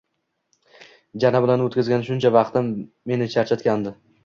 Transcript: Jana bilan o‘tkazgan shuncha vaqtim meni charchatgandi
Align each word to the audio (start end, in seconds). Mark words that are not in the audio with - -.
Jana 1.25 1.43
bilan 1.43 1.65
o‘tkazgan 1.67 2.07
shuncha 2.09 2.33
vaqtim 2.39 2.73
meni 3.15 3.31
charchatgandi 3.37 3.97